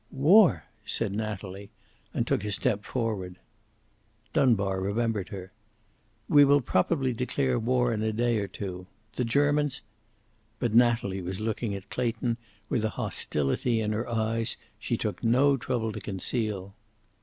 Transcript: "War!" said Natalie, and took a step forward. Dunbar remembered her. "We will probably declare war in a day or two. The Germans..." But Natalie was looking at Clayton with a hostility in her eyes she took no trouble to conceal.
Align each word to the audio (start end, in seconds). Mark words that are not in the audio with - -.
"War!" 0.09 0.65
said 0.83 1.11
Natalie, 1.13 1.69
and 2.11 2.25
took 2.25 2.43
a 2.43 2.51
step 2.51 2.83
forward. 2.85 3.35
Dunbar 4.33 4.81
remembered 4.81 5.29
her. 5.29 5.51
"We 6.27 6.43
will 6.43 6.59
probably 6.59 7.13
declare 7.13 7.59
war 7.59 7.93
in 7.93 8.01
a 8.01 8.11
day 8.11 8.39
or 8.39 8.47
two. 8.47 8.87
The 9.13 9.23
Germans..." 9.25 9.83
But 10.57 10.73
Natalie 10.73 11.21
was 11.21 11.39
looking 11.39 11.75
at 11.75 11.91
Clayton 11.91 12.37
with 12.67 12.83
a 12.83 12.89
hostility 12.97 13.79
in 13.79 13.91
her 13.93 14.09
eyes 14.09 14.57
she 14.79 14.97
took 14.97 15.23
no 15.23 15.55
trouble 15.55 15.91
to 15.91 15.99
conceal. 16.01 16.73